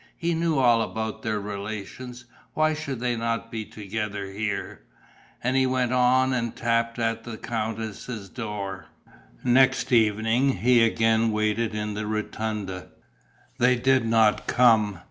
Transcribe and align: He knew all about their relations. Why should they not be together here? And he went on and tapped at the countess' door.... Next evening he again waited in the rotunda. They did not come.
He 0.17 0.33
knew 0.33 0.57
all 0.57 0.81
about 0.81 1.21
their 1.21 1.39
relations. 1.39 2.25
Why 2.55 2.73
should 2.73 2.99
they 2.99 3.15
not 3.15 3.51
be 3.51 3.65
together 3.65 4.31
here? 4.31 4.81
And 5.43 5.55
he 5.55 5.67
went 5.67 5.93
on 5.93 6.33
and 6.33 6.55
tapped 6.55 6.97
at 6.97 7.23
the 7.23 7.37
countess' 7.37 8.27
door.... 8.27 8.87
Next 9.43 9.91
evening 9.91 10.53
he 10.57 10.83
again 10.83 11.31
waited 11.31 11.75
in 11.75 11.93
the 11.93 12.07
rotunda. 12.07 12.87
They 13.59 13.75
did 13.75 14.03
not 14.03 14.47
come. 14.47 14.97